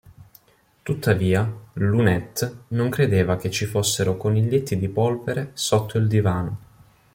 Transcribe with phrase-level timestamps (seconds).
[0.81, 6.57] Tuttavia, Loonette non credeva che ci fossero coniglietti di polvere sotto il divano.